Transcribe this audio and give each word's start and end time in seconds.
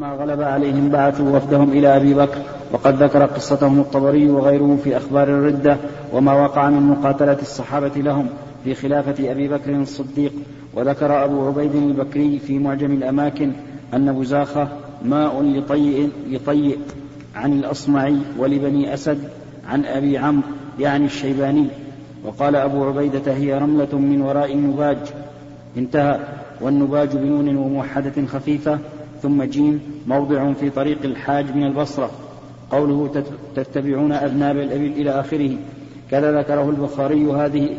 فلما 0.00 0.14
غلب 0.14 0.42
عليهم 0.42 0.88
بعثوا 0.88 1.36
وفدهم 1.36 1.72
إلى 1.72 1.96
أبي 1.96 2.14
بكر. 2.14 2.38
وقد 2.72 3.02
ذكر 3.02 3.26
قصتهم 3.26 3.80
الطبري 3.80 4.30
وغيره 4.30 4.78
في 4.84 4.96
أخبار 4.96 5.28
الردة 5.28 5.76
وما 6.12 6.32
وقع 6.32 6.70
من 6.70 6.82
مقاتلة 6.82 7.38
الصحابة 7.42 7.88
لهم 7.96 8.26
في 8.64 8.74
خلافة 8.74 9.30
أبي 9.32 9.48
بكر 9.48 9.70
الصديق. 9.76 10.32
وذكر 10.74 11.24
أبو 11.24 11.46
عبيد 11.46 11.74
البكري 11.74 12.38
في 12.38 12.58
معجم 12.58 12.92
الأماكن 12.92 13.52
أن 13.94 14.12
بزاخة 14.12 14.68
ماء 15.04 15.42
لطيء, 15.42 16.10
لطيء 16.30 16.78
عن 17.34 17.52
الأصمعي 17.52 18.16
ولبني 18.38 18.94
أسد 18.94 19.18
عن 19.68 19.84
أبي 19.84 20.18
عمرو 20.18 20.48
يعني 20.78 21.04
الشيباني. 21.04 21.66
وقال 22.24 22.56
أبو 22.56 22.84
عبيدة 22.84 23.32
هي 23.32 23.58
رملة 23.58 23.98
من 23.98 24.22
وراء 24.22 24.52
النباج. 24.52 24.98
انتهى. 25.76 26.18
والنباج 26.60 27.16
بنون 27.16 27.56
وموحدة 27.56 28.26
خفيفة 28.26 28.78
ثم 29.22 29.42
جيم 29.42 29.80
موضع 30.06 30.52
في 30.52 30.70
طريق 30.70 30.98
الحاج 31.04 31.56
من 31.56 31.66
البصرة. 31.66 32.10
قوله 32.70 33.24
تتبعون 33.56 34.12
أذناب 34.12 34.56
الأبل 34.56 34.92
إلى 34.92 35.10
آخره. 35.10 35.56
كذا 36.10 36.40
ذكره 36.40 36.70
البخاري 36.70 37.26
هذه 37.26 37.76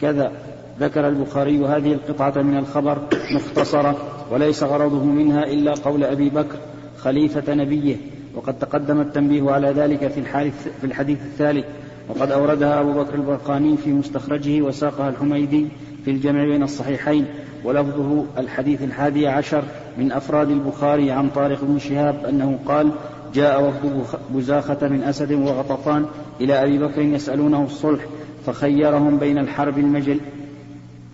كذا 0.00 0.32
ذكر 0.80 1.08
البخاري 1.08 1.64
هذه 1.64 1.92
القطعة 1.92 2.42
من 2.42 2.56
الخبر 2.56 2.98
مختصرة 3.34 3.96
وليس 4.30 4.62
غرضه 4.62 5.04
منها 5.04 5.44
إلا 5.44 5.74
قول 5.74 6.04
أبي 6.04 6.30
بكر 6.30 6.56
خليفة 6.98 7.54
نبيه. 7.54 7.96
وقد 8.34 8.58
تقدم 8.58 9.00
التنبيه 9.00 9.50
على 9.50 9.70
ذلك 9.70 10.08
في, 10.08 10.50
في 10.80 10.84
الحديث 10.84 11.18
الثالث. 11.22 11.64
وقد 12.08 12.30
أوردها 12.30 12.80
أبو 12.80 12.92
بكر 12.92 13.14
البرقاني 13.14 13.76
في 13.76 13.92
مستخرجه 13.92 14.62
وساقها 14.62 15.08
الحميدي 15.08 15.66
في 16.04 16.10
الجمع 16.10 16.44
بين 16.44 16.62
الصحيحين. 16.62 17.26
ولفظه 17.64 18.24
الحديث 18.38 18.82
الحادي 18.82 19.28
عشر 19.28 19.64
من 19.98 20.12
أفراد 20.12 20.50
البخاري 20.50 21.10
عن 21.10 21.28
طارق 21.28 21.64
بن 21.64 21.78
شهاب 21.78 22.24
أنه 22.28 22.58
قال 22.66 22.90
جاء 23.34 23.64
وفد 23.64 24.04
بزاخة 24.34 24.88
من 24.88 25.02
أسد 25.02 25.32
وغطفان 25.32 26.06
إلى 26.40 26.62
أبي 26.62 26.78
بكر 26.78 27.00
يسألونه 27.00 27.64
الصلح 27.64 28.00
فخيرهم 28.46 29.18
بين 29.18 29.38
الحرب 29.38 29.78
المجل 29.78 30.20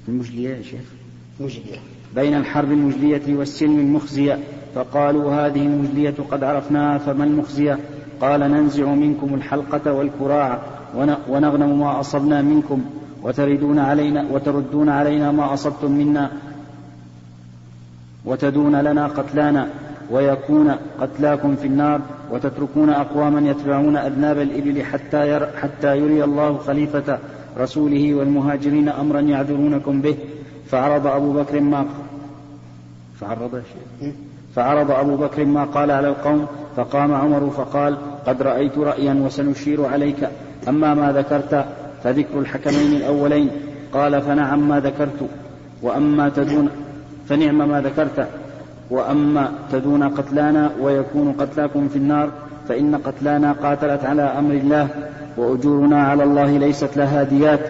المجلية 0.09 0.57
يا 0.57 0.63
شيخ؟ 0.63 0.81
مجلية. 1.41 1.79
بين 2.15 2.35
الحرب 2.35 2.73
المجلية 2.73 3.37
والسلم 3.37 3.79
المخزية 3.79 4.39
فقالوا 4.75 5.33
هذه 5.33 5.63
المجلية 5.63 6.15
قد 6.31 6.45
عرفناها 6.45 6.99
فما 6.99 7.25
المخزية؟ 7.25 7.79
قال 8.21 8.41
ننزع 8.41 8.87
منكم 8.87 9.35
الحلقة 9.35 9.93
والكراع 9.93 10.63
ونغنم 11.29 11.81
ما 11.81 12.01
أصبنا 12.01 12.43
منكم. 12.43 12.85
وتردون 13.25 13.79
علينا 13.79 14.25
وتردون 14.33 14.89
علينا 14.89 15.33
ما 15.33 15.55
أصبتم 15.55 15.93
منا 15.93 16.31
وتدون 18.25 18.77
لنا 18.77 19.07
قتلانا 19.07 19.69
ويكون 20.11 20.77
قتلاكم 21.01 21.57
في 21.57 21.67
النار 21.67 22.01
وتتركون 22.31 22.91
أقواما 22.91 23.51
يتبعون 23.51 23.97
أذناب 23.97 24.39
الإبل 24.39 24.83
حتى, 24.83 25.29
ير 25.29 25.49
حتى 25.63 25.99
يري 25.99 26.25
الله 26.25 26.59
خليفة 26.59 27.19
رسوله 27.59 28.15
والمهاجرين 28.15 28.89
أمرا 28.89 29.21
يعذرونكم 29.21 30.01
به. 30.01 30.17
فعرض 30.67 31.07
أبو 31.07 31.33
بكر 31.33 31.61
ما 31.61 31.87
فعرض 33.21 33.63
فعرض 34.55 34.91
أبو 34.91 35.17
بكر 35.17 35.45
ما 35.45 35.65
قال 35.65 35.91
على 35.91 36.09
القوم 36.09 36.47
فقام 36.77 37.15
عمر 37.15 37.51
فقال 37.51 37.97
قد 38.27 38.43
رأيت 38.43 38.79
رأيا 38.79 39.15
وسنشير 39.15 39.87
عليك 39.87 40.29
أما 40.69 40.95
ما 40.95 41.13
ذكرت 41.13 41.67
فذكر 42.05 42.39
الحكمين 42.39 42.93
الأولين. 42.93 43.51
قال 43.93 44.23
فنعم 44.23 44.69
ما 44.69 44.81
ذكرت 44.81 45.29
وأما 45.83 46.29
تدون 46.29 46.69
فنعم 47.29 47.69
ما 47.69 47.81
ذكرت 47.81 48.29
وأما 48.91 49.53
تدون 49.73 50.03
قتلانا 50.03 50.71
ويكون 50.81 51.33
قتلاكم 51.33 51.89
في 51.89 51.97
النار 51.97 52.31
فإن 52.69 52.97
قتلانا 52.97 53.53
قاتلت 53.53 54.05
على 54.05 54.23
أمر 54.23 54.55
الله 54.55 54.89
وأجورنا 55.37 56.03
على 56.03 56.25
الله 56.25 56.59
ليست 56.59 56.97
لها 56.97 57.23
ديات. 57.23 57.61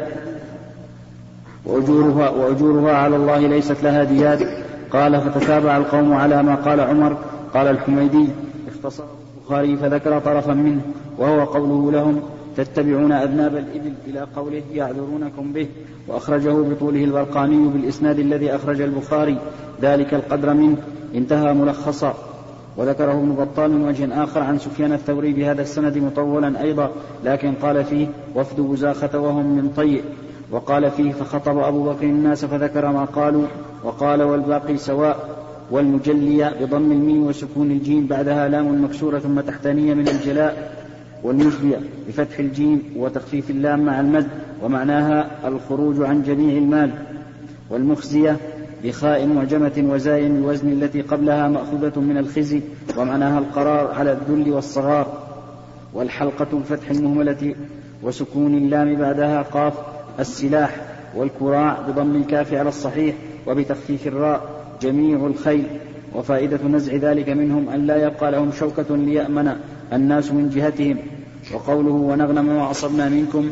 وأجورها, 1.66 2.30
وأجورها 2.30 2.92
على 2.92 3.16
الله 3.16 3.38
ليست 3.38 3.82
لها 3.82 4.04
ديات. 4.04 4.38
قال 4.91 5.20
فتتابع 5.20 5.76
القوم 5.76 6.14
على 6.14 6.42
ما 6.42 6.54
قال 6.54 6.80
عمر. 6.80 7.16
قال 7.54 7.66
الحميدي 7.66 8.28
اختصر 8.69 9.04
البخاري 9.38 9.76
فذكر 9.76 10.19
طرفا 10.19 10.53
منه 10.53 10.80
وهو 11.19 11.44
قوله 11.44 11.92
لهم 11.92 12.22
تتبعون 12.56 13.12
أذناب 13.12 13.56
الإبل 13.56 13.92
إلى 14.06 14.26
قوله 14.37 14.62
يعذرونكم 14.75 15.53
به 15.53 15.66
وأخرجه 16.09 16.50
بطوله 16.50 17.04
البرقاني 17.04 17.69
بالإسناد 17.69 18.19
الذي 18.19 18.54
أخرج 18.54 18.81
البخاري. 18.81 19.38
ذلك 19.82 20.15
القدر 20.15 20.54
منه. 20.54 20.76
انتهى 21.15 21.54
ملخصا. 21.54 22.15
وذكره 22.76 23.12
ابن 23.12 23.34
بطال 23.34 23.70
من 23.70 23.88
وجه 23.88 24.25
آخر 24.25 24.41
عن 24.41 24.59
سفيان 24.59 24.92
الثوري 24.92 25.32
بهذا 25.32 25.62
السند 25.62 25.98
مطولا 25.98 26.62
أيضا 26.62 26.91
لكن 27.25 27.53
قال 27.62 27.84
فيه 27.84 28.06
وفد 28.34 28.60
بزاخة 28.60 29.19
وهم 29.21 29.56
من 29.56 29.72
طيء. 29.76 30.03
وقال 30.50 30.91
فيه 30.91 31.12
فخطب 31.12 31.59
أبو 31.59 31.91
بكر 31.91 32.04
الناس 32.04 32.44
فذكر 32.44 32.92
ما 32.92 33.04
قالوا 33.04 33.47
وقال 33.84 34.22
والباقي 34.22 34.76
سواء. 34.76 35.34
والمجلية 35.71 36.53
بضم 36.60 36.92
الميم 36.92 37.26
وسكون 37.26 37.71
الجيم 37.71 38.06
بعدها 38.06 38.48
لام 38.48 38.84
مكسورة 38.84 39.19
ثم 39.19 39.41
تحتانية 39.41 39.94
من 39.94 40.09
الجلاء. 40.09 40.84
والمجلية 41.24 41.80
بفتح 42.08 42.38
الجيم 42.38 42.82
وتخفيف 42.96 43.50
اللام 43.50 43.84
مع 43.84 44.00
المد 44.00 44.28
ومعناها 44.62 45.48
الخروج 45.48 46.02
عن 46.02 46.22
جميع 46.22 46.58
المال 46.58 46.90
والمخزية 47.70 48.36
بخاء 48.84 49.26
معجمة 49.26 49.84
وزاي 49.88 50.26
بوزن 50.26 50.72
التي 50.72 51.00
قبلها 51.00 51.48
مأخوذة 51.48 52.00
من 52.00 52.18
الخزي 52.18 52.60
ومعناها 52.98 53.38
القرار 53.38 53.94
على 53.94 54.12
الذل 54.12 54.52
والصغار 54.52 55.18
والحلقة 55.94 56.58
بفتح 56.58 56.90
المهملة 56.90 57.54
وسكون 58.02 58.54
اللام 58.54 58.96
بعدها 58.96 59.42
قاف 59.42 59.74
السلاح 60.20 60.76
والكراع 61.16 61.80
بضم 61.88 62.16
الكاف 62.16 62.54
على 62.54 62.68
الصحيح 62.68 63.14
وبتخفيف 63.46 64.06
الراء 64.06 64.64
جميع 64.82 65.26
الخيل 65.26 65.66
وفائدة 66.14 66.68
نزع 66.68 66.94
ذلك 66.94 67.28
منهم 67.28 67.68
أن 67.68 67.86
لا 67.86 67.96
يبقى 68.06 68.32
لهم 68.32 68.52
شوكة 68.52 68.96
ليأمن 68.96 69.56
الناس 69.93 70.33
من 70.33 70.50
جهتهم 70.55 70.97
وقوله 71.55 71.91
ونغنم 71.91 72.47
ما 72.47 72.71
أصبنا 72.71 73.09
منكم 73.09 73.45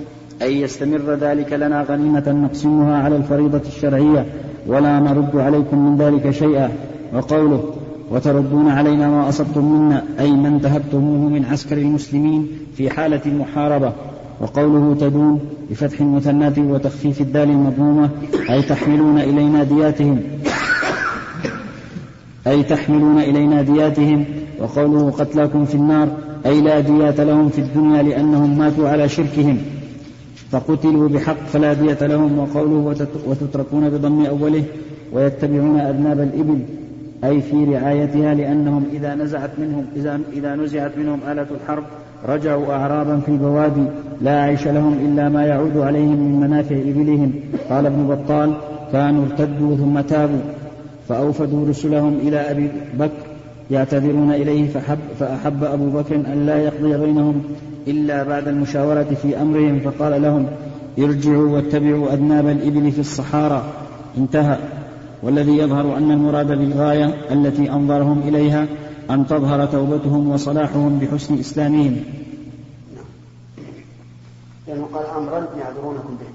أي 0.43 0.61
يستمر 0.61 1.15
ذلك 1.21 1.53
لنا 1.53 1.83
غنيمة 1.83 2.33
نقسمها 2.33 3.03
على 3.03 3.17
الفريضة 3.17 3.63
الشرعية 3.69 4.27
ولا 4.67 5.01
نرد 5.01 5.37
عليكم 5.37 5.79
من 5.79 5.97
ذلك 5.99 6.31
شيئا. 6.31 6.71
وقوله 7.15 7.75
وتردون 8.11 8.69
علينا 8.69 9.09
ما 9.09 9.29
أصبتم 9.29 9.65
منا 9.65 10.05
أي 10.21 10.31
ما 10.31 10.49
انتهبتموه 10.49 11.29
من 11.29 11.45
عسكر 11.45 11.79
المسلمين 11.79 12.49
في 12.77 12.91
حالة 12.91 13.21
المحاربة 13.27 13.93
وقوله 14.41 14.97
تدون 15.01 15.41
بفتح 15.71 16.01
المثنات 16.01 16.59
وتخفيف 16.59 17.21
الدال 17.21 17.51
المضمومة 17.51 18.11
أي 18.51 18.63
تحملون 18.63 19.19
إلينا 19.19 19.65
دياتهم. 19.65 20.21
أي 22.47 22.63
تحملون 22.63 23.19
إلينا 23.19 23.63
دياتهم 23.63 24.25
وقوله 24.59 25.11
قتلاكم 25.11 25.65
في 25.65 25.75
النار 25.75 26.09
أي 26.47 26.61
لا 26.61 26.81
ديات 26.81 27.21
لهم 27.21 27.49
في 27.49 27.59
الدنيا 27.59 28.03
لأنهم 28.03 28.59
ماتوا 28.59 28.89
على 28.89 29.09
شركهم. 29.09 29.59
فقتلوا 30.53 31.09
بحق 31.09 31.47
فلا 31.53 31.73
دية 31.73 32.07
لهم 32.07 32.39
وقوله 32.39 33.07
وتتركون 33.27 33.91
بضم 33.91 34.27
أوله 34.27 34.65
ويتبعون 35.13 35.81
أذناب 35.81 36.21
الإبل 36.21 36.59
أي 37.25 37.41
في 37.41 37.65
رعايتها 37.65 38.35
لأنهم 38.35 38.85
إذا 38.93 39.15
نزعت 39.15 39.51
منهم 39.59 39.85
إذا, 39.97 40.21
إذا 40.33 40.55
نزعت 40.55 40.93
منهم 40.99 41.21
آلة 41.29 41.47
الحرب 41.51 41.85
رجعوا 42.29 42.73
أعرابا 42.73 43.21
في 43.21 43.29
البوادي 43.29 43.85
لا 44.21 44.43
عيش 44.43 44.69
لهم 44.69 44.93
إلا 44.93 45.29
ما 45.29 45.45
يعود 45.45 45.77
عليهم 45.77 46.19
من 46.19 46.41
منافع 46.41 46.77
إبلهم. 46.77 47.33
قال 47.71 47.87
ابن 47.87 48.07
بطال 48.07 48.55
كانوا 48.93 49.25
ارتدوا 49.25 49.77
ثم 49.77 50.01
تابوا. 50.01 50.41
فأوفدوا 51.09 51.69
رسلهم 51.69 52.19
إلى 52.23 52.51
أبي 52.51 52.71
بكر 52.95 53.27
يعتذرون 53.71 54.33
إليه 54.33 54.69
فحب 54.69 54.99
فأحب 55.21 55.65
أبو 55.65 55.91
بكر 55.91 56.15
أن 56.15 56.47
لا 56.47 56.59
يقضي 56.59 56.97
بينهم 56.99 57.43
إلا 57.89 58.23
بعد 58.23 58.49
المشاورة 58.49 59.17
في 59.23 59.41
أمرهم 59.43 59.81
فقال 59.81 60.23
لهم 60.23 60.47
ارجعوا 60.99 61.51
واتبعوا 61.51 62.13
أذناب 62.13 62.49
الإبل 62.49 62.93
في 62.93 63.01
الصحارى. 63.01 63.65
انتهى. 64.19 64.59
والذي 65.23 65.59
يظهر 65.59 65.97
أن 65.97 66.11
المراد 66.11 66.47
بالغاية 66.47 67.33
التي 67.33 67.71
أنظرهم 67.71 68.23
إليها 68.29 68.67
أن 69.11 69.27
تظهر 69.27 69.67
توبتهم 69.67 70.31
وصلاحهم 70.31 70.99
بحسن 70.99 71.39
إسلامهم. 71.39 71.97
لأنه 74.69 74.89
قال 74.95 75.07
أمرا 75.07 75.49
يعذرونكم 75.59 76.17
به. 76.21 76.27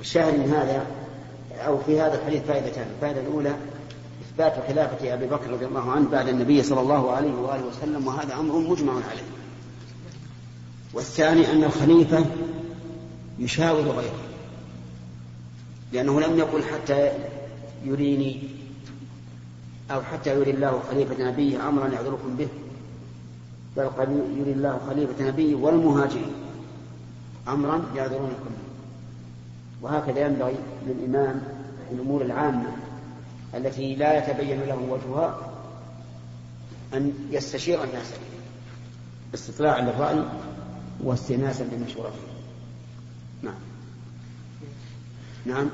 الشاهد 0.00 0.38
من 0.38 0.54
هذا 0.54 0.82
أو 1.66 1.78
في 1.78 2.00
هذا 2.00 2.14
الحديث 2.14 2.42
فائدتان. 2.42 2.86
الفائدة 2.96 3.20
الأولى 3.20 3.56
إثبات 4.22 4.54
خلافة 4.68 5.14
أبي 5.14 5.26
بكر 5.26 5.50
رضي 5.50 5.64
الله 5.64 5.90
عنه 5.90 6.08
بعد 6.08 6.28
النبي 6.28 6.62
صلى 6.62 6.80
الله 6.80 7.12
عليه 7.12 7.34
وآله 7.34 7.66
وسلم 7.66 8.06
وهذا 8.06 8.34
أمر 8.34 8.58
مجمع 8.58 8.92
عليه. 8.92 9.28
والثاني 10.94 11.52
أن 11.52 11.64
الخليفة 11.64 12.26
يشاور 13.38 13.82
غيره 13.82 14.20
لأنه 15.92 16.20
لم 16.20 16.38
يقل 16.38 16.62
حتى 16.62 17.12
يريني 17.84 18.42
أو 19.90 20.02
حتى 20.02 20.38
يري 20.38 20.50
الله 20.50 20.82
خليفة 20.90 21.28
نبيه 21.28 21.68
أمرا 21.68 21.88
يعذركم 21.88 22.36
به 22.36 22.48
بل 23.76 23.88
قد 23.88 24.08
يري 24.38 24.52
الله 24.52 24.80
خليفة 24.88 25.28
نبيه 25.28 25.54
والمهاجرين 25.54 26.32
أمرا 27.48 27.84
يعذرونكم 27.96 28.44
به. 28.44 28.64
وهكذا 29.82 30.26
ينبغي 30.26 30.56
للإمام 30.86 31.42
الأمور 31.92 32.22
العامة 32.22 32.76
التي 33.54 33.94
لا 33.94 34.18
يتبين 34.18 34.60
له 34.60 34.76
وجهها 34.76 35.50
أن 36.94 37.12
يستشير 37.30 37.84
الناس 37.84 38.12
استطلاعا 39.34 39.80
للرأي 39.80 40.24
واستئناسا 41.00 41.64
بمشورته 41.64 42.18
نعم. 43.42 43.54
نعم. 45.46 45.70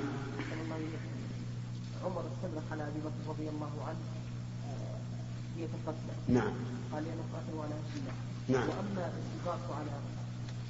عمر 2.05 2.21
استدرك 2.21 2.63
على 2.73 2.83
أبي 2.83 2.99
بكر 2.99 3.31
رضي 3.31 3.49
الله 3.49 3.71
عنه 3.89 3.99
هي 5.57 5.65
القتلى 5.65 6.35
نعم. 6.41 6.53
قال 6.93 7.05
لأنه 7.05 7.23
قاتل 7.35 7.55
وأنا 7.59 7.75
أسلم 7.75 8.15
نعم. 8.49 8.69
وأما 8.69 9.11
الاستدراك 9.13 9.79
على 9.79 9.91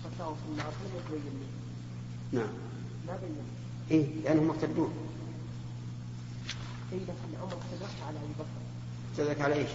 فتاوى 0.04 0.34
لم 0.48 0.64
يتبين 0.96 1.32
لي. 1.40 1.46
نعم. 2.38 2.50
ما 3.06 3.16
بين 3.16 3.36
إيه 3.90 4.06
لأنهم 4.24 4.46
مرتدون 4.46 5.09
اي 6.92 6.98
لكن 6.98 7.30
عمر 7.42 7.58
استدرك 7.62 7.96
على 8.06 8.16
أبي 8.18 8.34
بكر. 8.38 8.58
تدرك 9.16 9.40
على 9.40 9.54
إيش؟ 9.54 9.70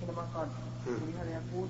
حينما 0.00 0.22
قال. 0.34 0.48
ولهذا 0.86 1.30
يقول 1.30 1.68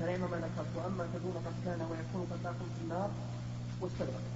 فنعم 0.00 0.20
ما 0.20 0.36
ذكرت 0.36 0.72
واما 0.76 1.08
تدون 1.14 1.36
قد 1.46 1.54
كان 1.64 1.80
ويكون 1.80 2.26
فتاكم 2.30 2.66
في 2.76 2.82
النار 2.84 3.10
واستدرك. 3.80 4.26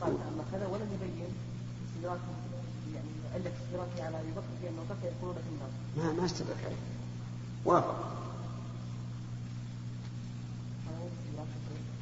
قال 0.00 0.10
أما 0.10 0.44
كذا 0.52 0.66
ولم 0.66 0.88
يبين 0.94 1.34
استدراكه 1.86 2.32
يعني 2.94 3.08
علة 3.34 3.52
استدراكه 3.62 4.06
على 4.06 4.20
أبي 4.20 4.30
بكر 4.30 4.52
في 4.60 4.68
انه 4.68 4.82
قد 4.90 4.96
يكونون 5.04 5.34
في 5.34 5.50
النار. 5.54 5.70
ما 5.96 6.20
ما 6.20 6.26
استدرك 6.26 6.64
عليه. 6.64 6.76
وافق. 7.64 8.20
استدراك 10.88 11.48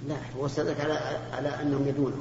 لا 0.09 0.17
هو 0.37 0.47
استدرك 0.47 0.81
على 0.81 0.95
على 1.33 1.63
أنهم 1.63 1.89
يدونه 1.89 2.17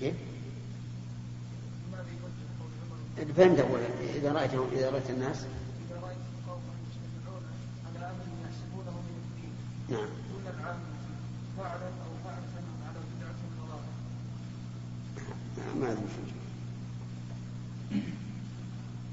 كيف؟ 0.00 0.14
فهمت 3.36 3.58
أولا 3.58 3.86
إذا 4.14 4.32
رأيتهم 4.46 4.68
إذا 4.72 4.90
رأيت 4.90 5.10
الناس؟ 5.10 5.36
إذا 5.36 6.00
رأيت 6.02 6.18
قوما 6.48 6.72
يجتمعون 6.86 7.42
على 7.86 7.98
أمر 8.10 8.26
يحسبونه 8.44 8.96
من 9.06 9.16
الدين 9.22 9.52
نعم 9.88 10.08
العام 10.58 10.78
فعلا 11.58 11.86
أو 11.86 12.30
على 12.30 12.38
بدعة 13.10 13.40
ضلالة 13.58 13.90
ما 15.80 15.92
أدري 15.92 16.06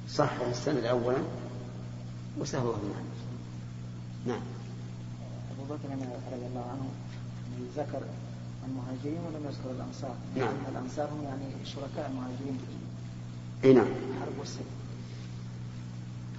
صح 0.09 0.31
السند 0.49 0.83
أولا 0.83 1.17
وسهوه 2.39 2.77
نعم 2.77 3.05
نعم. 4.25 4.41
أبو 5.51 5.63
بكر 5.73 5.89
رضي 6.33 6.45
الله 6.45 6.65
عنه 6.71 6.89
ذكر 7.77 8.01
المهاجرين 8.67 9.21
ولم 9.25 9.45
يذكر 9.45 9.71
الأنصار. 9.71 10.15
نعم. 10.35 10.47
لأن 10.47 10.65
الأنصار 10.71 11.09
هم 11.09 11.23
يعني 11.23 11.65
شركاء 11.65 12.09
المهاجرين. 12.09 12.59
إي 13.63 13.73
نعم. 13.73 13.87
الحرب 13.87 14.39
والسلم 14.39 14.82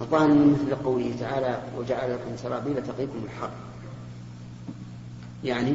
الظاهر 0.01 0.27
من 0.27 0.51
مثل 0.51 0.75
قوله 0.83 1.15
تعالى 1.19 1.61
وجعل 1.77 2.13
لكم 2.13 2.37
سرابيل 2.37 2.83
تقيكم 2.83 3.19
الحر. 3.23 3.49
يعني 5.43 5.73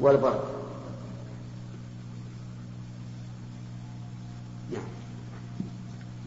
والبرد. 0.00 0.40
نعم. 4.72 4.82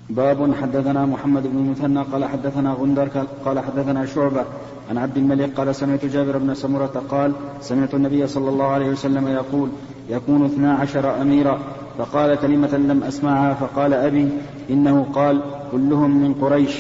باب 0.10 0.56
حدثنا 0.62 1.06
محمد 1.06 1.44
بن 1.44 1.58
المثنى 1.58 2.02
قال 2.02 2.26
حدثنا 2.26 2.74
غندر 2.74 3.08
قال 3.46 3.60
حدثنا 3.60 4.06
شعبة 4.06 4.46
عن 4.90 4.98
عبد 4.98 5.18
الملك 5.18 5.54
قال 5.54 5.76
سمعت 5.76 6.06
جابر 6.06 6.38
بن 6.38 6.54
سمرة 6.56 7.04
قال 7.10 7.34
سمعت 7.62 7.94
النبي 7.94 8.28
صلى 8.28 8.50
الله 8.50 8.66
عليه 8.66 8.90
وسلم 8.90 9.28
يقول 9.28 9.70
يكون 10.10 10.46
اثنا 10.46 10.74
عشر 10.74 11.22
أميرا 11.22 11.60
فقال 11.98 12.36
كلمة 12.36 12.78
لم 12.78 13.04
أسمعها 13.04 13.54
فقال 13.54 13.94
أبي 13.94 14.30
إنه 14.70 15.04
قال 15.14 15.42
كلهم 15.72 16.18
من 16.24 16.34
قريش. 16.34 16.76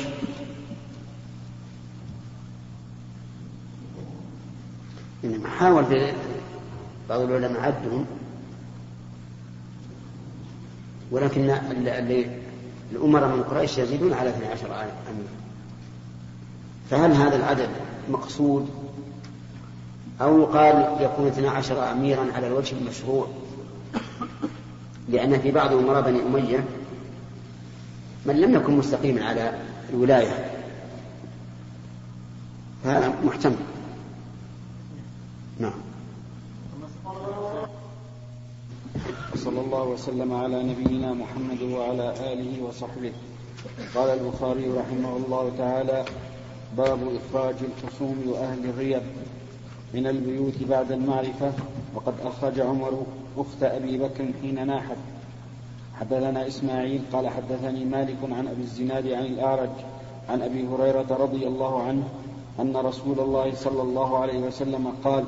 إنما 5.24 5.50
حاول 5.50 5.86
في 5.86 6.14
بعض 7.10 7.22
العلماء 7.22 7.62
عدهم 7.62 8.06
ولكن 11.12 11.42
ال- 11.50 11.88
ال- 11.88 12.40
الأمراء 12.92 13.36
من 13.36 13.44
قريش 13.44 13.78
يزيدون 13.78 14.14
على 14.14 14.30
12 14.30 14.66
أمير 14.66 15.28
فهل 16.90 17.12
هذا 17.12 17.36
العدد 17.36 17.70
مقصود 18.10 18.70
أو 20.22 20.40
يقال 20.40 20.96
يكون 21.00 21.28
12 21.28 21.92
أميرا 21.92 22.26
على 22.36 22.48
الوجه 22.48 22.76
المشروع 22.82 23.28
لأن 25.10 25.40
في 25.40 25.52
بعض 25.52 25.74
أمراء 25.74 26.02
بني 26.02 26.22
أمية 26.22 26.66
من 28.26 28.42
لم 28.42 28.56
يكن 28.56 28.78
مستقيما 28.78 29.26
على 29.26 29.60
الولاية 29.94 30.52
فهذا 32.84 33.14
محتمل 33.26 33.56
نعم. 35.60 35.74
صلى 39.36 39.62
الله 39.62 39.84
وسلم 39.84 40.34
على 40.34 40.64
نبينا 40.64 41.14
محمد 41.14 41.62
وعلى 41.62 42.14
آله 42.34 42.64
وصحبه. 42.64 43.12
قال 43.96 44.10
البخاري 44.10 44.68
رحمه 44.68 45.18
الله 45.18 45.52
تعالى 45.58 46.06
باب 46.78 47.00
إخراج 47.00 47.56
الخصوم 47.62 48.24
وأهل 48.28 48.70
الريب 48.70 49.02
من 49.94 50.08
البيوت 50.08 50.64
بعد 50.70 50.92
المعرفة. 50.92 51.52
وقد 51.96 52.14
أخرج 52.26 52.60
عمر 52.60 53.04
أخت 53.38 53.64
أبي 53.64 53.98
بكر 53.98 54.26
حين 54.42 54.68
ناحت. 54.68 54.98
حدثنا 56.00 56.48
إسماعيل 56.48 57.02
قال 57.14 57.30
حدثني 57.30 57.86
مالك 57.86 58.18
عن 58.24 58.48
أبي 58.48 58.62
الزناد 58.62 59.08
عن 59.08 59.26
الأعرج 59.26 59.70
عن 60.30 60.42
أبي 60.42 60.68
هريرة 60.68 61.18
رضي 61.20 61.48
الله 61.48 61.84
عنه 61.84 62.04
أن 62.60 62.78
رسول 62.78 63.20
الله 63.20 63.54
صلى 63.56 63.82
الله 63.82 64.18
عليه 64.18 64.40
وسلم 64.40 64.88
قال 65.04 65.24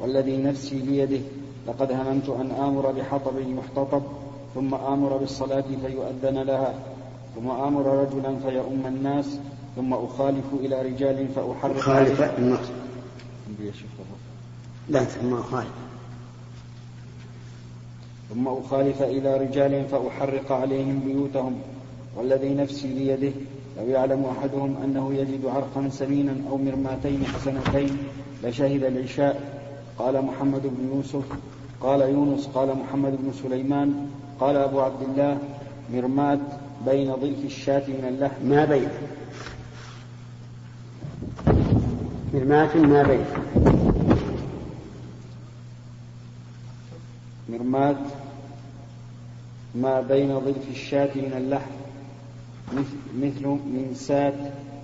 والذي 0.00 0.36
نفسي 0.36 0.82
بيده 0.82 1.20
لقد 1.68 1.92
هممت 1.92 2.28
أن 2.28 2.50
آمر 2.50 2.92
بحطب 2.92 3.32
يحتطب 3.38 4.02
ثم 4.54 4.74
آمر 4.74 5.16
بالصلاة 5.16 5.64
فيؤذن 5.86 6.42
لها 6.42 6.74
ثم 7.36 7.50
آمر 7.50 7.86
رجلا 7.86 8.38
فيؤم 8.38 8.82
الناس 8.86 9.38
ثم 9.76 9.94
أخالف 9.94 10.44
إلى 10.60 10.82
رجال 10.82 11.28
فأحرق 11.36 11.80
النص. 12.38 12.58
عليهم- 12.58 12.58
لا 14.88 15.04
ثم 15.04 15.42
خالف 15.42 15.70
ثم 18.30 18.48
أخالف 18.48 19.02
إلى 19.02 19.36
رجال 19.36 19.84
فأحرق 19.88 20.52
عليهم 20.52 21.00
بيوتهم 21.06 21.54
والذي 22.16 22.54
نفسي 22.54 22.94
بيده 22.94 23.32
لو 23.78 23.86
يعلم 23.86 24.24
أحدهم 24.38 24.76
أنه 24.84 25.14
يجد 25.14 25.46
عرقا 25.46 25.88
سمينا 25.88 26.34
أو 26.50 26.56
مرماتين 26.56 27.24
حسنتين 27.24 27.96
لشهد 28.44 28.84
العشاء. 28.84 29.62
قال 29.98 30.24
محمد 30.24 30.62
بن 30.64 30.96
يوسف 30.96 31.24
قال 31.80 32.00
يونس 32.00 32.46
قال 32.46 32.78
محمد 32.78 33.12
بن 33.22 33.32
سليمان 33.42 34.06
قال 34.40 34.56
أبو 34.56 34.80
عبد 34.80 35.02
الله 35.02 35.38
مرمات 35.92 36.38
بين 36.86 37.12
ضلف 37.12 37.44
الشاة 37.44 37.82
من 37.88 38.04
اللحم. 38.08 38.46
ما 38.46 38.64
بين؟ 38.64 38.88
مرماة 42.34 42.76
ما 42.76 43.02
بين 43.02 43.24
مرمات 47.48 47.96
ما 49.74 50.00
بين 50.00 50.38
ضلف 50.38 50.68
الشاة 50.70 51.10
من 51.14 51.32
اللحم 51.36 51.70
مثل- 52.72 53.26
مثل 53.26 53.46
منسات 53.46 54.34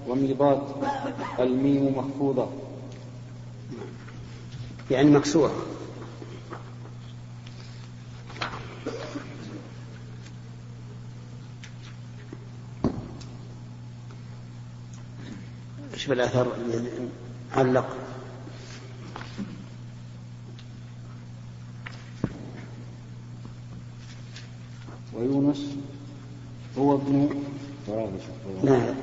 وميضات 0.08 0.62
الميم 1.38 1.98
مخفوضة. 1.98 2.48
يعني 4.90 5.10
مكسورة. 5.10 5.52
إيش 15.94 16.06
بالاثر 16.06 16.46
الذي 16.56 16.88
علق 17.56 17.96
ويونس 25.14 25.76
هو 26.78 26.94
ابن 26.94 27.28
لا 28.62 28.94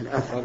الأثر. 0.00 0.44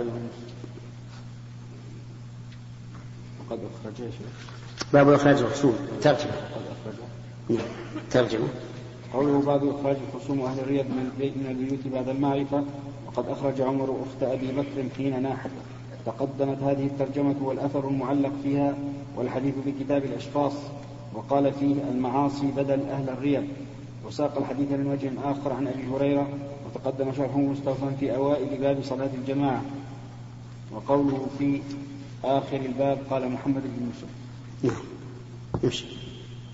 وقد 3.39 3.59
أخرج 3.59 4.00
يا 4.00 4.12
شيخ. 4.12 4.50
باب 4.93 5.09
إخراج 5.09 5.38
الخصوم. 5.38 5.75
ترجمة. 6.01 6.31
نعم. 7.50 7.59
ترجمة. 8.12 8.48
قوله 9.13 9.41
باب 9.41 9.79
إخراج 9.79 9.98
الخصوم 10.13 10.41
أهل 10.41 10.59
الرياض 10.59 10.86
من 10.86 11.12
البيت 11.13 11.38
من 11.38 11.45
البيوت 11.50 11.88
بعد 11.93 12.09
المعرفة 12.09 12.65
وقد 13.07 13.27
أخرج 13.29 13.62
عمر 13.62 14.03
أخت 14.05 14.24
أبي 14.24 14.48
بكر 14.51 14.89
حين 14.98 15.24
ناحت. 15.24 15.50
تقدمت 16.06 16.63
هذه 16.63 16.86
الترجمة 16.86 17.36
والأثر 17.41 17.88
المعلق 17.88 18.32
فيها 18.44 18.74
والحديث 19.15 19.53
في 19.63 19.72
كتاب 19.84 20.03
الأشخاص 20.03 20.53
وقال 21.13 21.53
فيه 21.53 21.75
المعاصي 21.91 22.48
بدل 22.58 22.82
أهل 22.82 23.10
الرياض 23.10 23.44
وساق 24.08 24.38
الحديث 24.38 24.72
من 24.72 24.88
وجه 24.88 25.32
آخر 25.32 25.53
عن 25.53 25.68
أبي 25.68 25.88
هريرة 25.96 26.27
وتقدم 26.65 27.12
شرحه 27.13 27.38
مستوفا 27.38 27.89
في 28.00 28.15
أوائل 28.15 28.58
باب 28.62 28.84
صلاة 28.84 29.10
الجماعة. 29.22 29.62
وقوله 30.72 31.27
في 31.39 31.62
آخر 32.24 32.58
الباب 32.58 32.98
قال 33.10 33.32
محمد 33.32 33.62
بن 33.62 33.86
يوسف. 33.86 34.08
نعم. 34.63 34.84
يمشي 35.63 35.86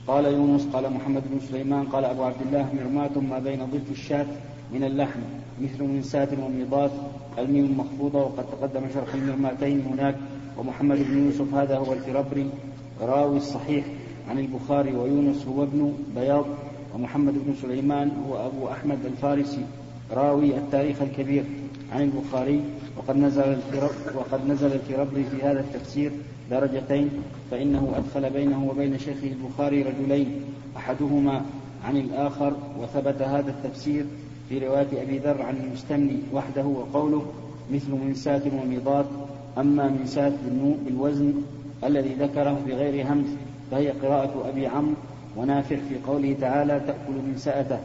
قال 0.08 0.26
يونس 0.26 0.68
قال 0.74 0.94
محمد 0.94 1.24
بن 1.32 1.40
سليمان 1.50 1.86
قال 1.86 2.06
أبو 2.06 2.24
عبد 2.24 2.42
الله 2.48 2.70
مرماة 2.74 3.20
ما 3.20 3.40
بين 3.40 3.66
ضلف 3.66 3.92
الشاة 3.92 4.26
من 4.74 4.84
اللحم 4.84 5.20
مثل 5.62 5.84
منساة 5.84 6.28
وميضات 6.46 6.92
الميم 7.38 7.78
مخفوضة 7.78 8.20
وقد 8.20 8.46
تقدم 8.52 8.82
شرح 8.94 9.14
المرماتين 9.14 9.82
هناك. 9.92 10.16
ومحمد 10.58 10.98
بن 10.98 11.26
يوسف 11.26 11.54
هذا 11.54 11.78
هو 11.78 11.94
الفربري 11.94 12.50
راوي 13.02 13.38
الصحيح 13.38 13.86
عن 14.30 14.40
البخاري 14.40 14.96
ويونس 14.96 15.46
هو 15.48 15.64
ابن 15.64 15.94
بياض. 16.16 16.46
ومحمد 16.96 17.34
بن 17.34 17.54
سليمان 17.62 18.12
هو 18.28 18.48
أبو 18.48 18.68
أحمد 18.68 18.98
الفارسي. 19.06 19.66
راوي 20.12 20.58
التاريخ 20.58 21.02
الكبير 21.02 21.44
عن 21.92 22.02
البخاري. 22.02 22.62
وقد 22.98 23.18
نزل 23.18 23.58
وقد 24.16 24.48
نزل 24.48 24.72
الفربري 24.74 25.24
في 25.24 25.44
هذا 25.44 25.60
التفسير 25.60 26.12
درجتين. 26.52 27.10
فإنه 27.52 27.94
أدخل 27.96 28.30
بينه 28.30 28.70
وبين 28.70 28.98
شيخه 28.98 29.28
البخاري 29.28 29.84
رجلين 29.84 30.42
أحدهما 30.78 31.46
عن 31.86 31.98
الآخر. 31.98 32.54
وثبت 32.80 33.22
هذا 33.22 33.50
التفسير 33.52 34.06
في 34.50 34.60
رواية 34.60 35.02
أبي 35.02 35.18
ذر 35.18 35.42
عن 35.42 35.56
المستملي 35.58 36.20
وحده 36.34 36.66
وقوله 36.66 37.26
مثل 37.72 37.92
منساة 37.92 38.42
وميضات 38.62 39.06
أما 39.58 39.90
منساة 39.90 40.34
بالوزن 40.86 41.34
الذي 41.84 42.14
ذكره 42.14 42.62
بغير 42.68 43.08
همز 43.12 43.28
فهي 43.72 43.90
قراءة 43.92 44.50
أبي 44.50 44.68
عمرو 44.68 44.96
ونافع 45.38 45.76
في 45.76 45.96
قوله 46.08 46.36
تعالى 46.42 46.80
تأكل 46.80 47.22
منسأته 47.28 47.80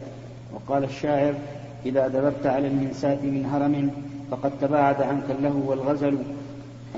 وقال 0.53 0.83
الشاعر 0.83 1.33
إذا 1.85 2.07
دببت 2.07 2.45
على 2.45 2.67
المنساة 2.67 3.15
من 3.23 3.45
هرم 3.45 3.91
فقد 4.31 4.51
تباعد 4.61 5.01
عنك 5.01 5.23
اللهو 5.39 5.69
والغزل 5.69 6.17